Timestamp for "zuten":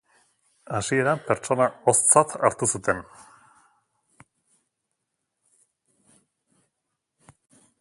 2.79-3.03